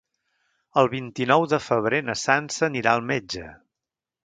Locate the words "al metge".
2.97-3.49